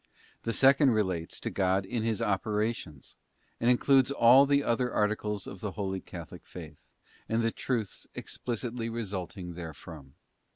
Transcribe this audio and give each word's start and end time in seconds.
The 0.41 0.51
second 0.51 0.89
relates 0.93 1.39
to 1.41 1.51
God 1.51 1.85
in 1.85 2.01
His 2.01 2.23
operations, 2.23 3.17
and 3.59 3.69
includes 3.69 4.09
all 4.09 4.47
the 4.47 4.63
other 4.63 4.91
articles 4.91 5.45
of 5.45 5.59
the 5.59 5.73
Holy 5.73 6.01
Catholic 6.01 6.47
Faith, 6.47 6.79
and 7.29 7.43
the 7.43 7.51
truths 7.51 8.07
explicitly 8.15 8.89
resulting 8.89 9.53
therefrom. 9.53 10.15